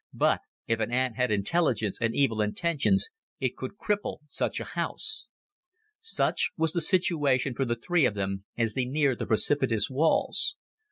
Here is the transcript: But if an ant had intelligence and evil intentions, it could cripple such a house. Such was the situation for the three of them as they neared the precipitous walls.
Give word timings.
But 0.15 0.41
if 0.65 0.79
an 0.79 0.89
ant 0.91 1.15
had 1.17 1.29
intelligence 1.29 1.99
and 2.01 2.15
evil 2.15 2.41
intentions, 2.41 3.09
it 3.39 3.55
could 3.55 3.77
cripple 3.77 4.21
such 4.29 4.59
a 4.59 4.63
house. 4.73 5.29
Such 5.99 6.49
was 6.57 6.71
the 6.71 6.81
situation 6.81 7.53
for 7.53 7.65
the 7.65 7.75
three 7.75 8.05
of 8.07 8.15
them 8.15 8.45
as 8.57 8.73
they 8.73 8.85
neared 8.85 9.19
the 9.19 9.27
precipitous 9.27 9.91
walls. 9.91 10.55